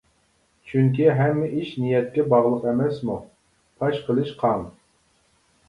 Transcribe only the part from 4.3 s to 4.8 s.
قان.